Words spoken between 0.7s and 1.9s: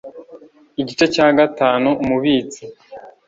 IGICE CYA GATANU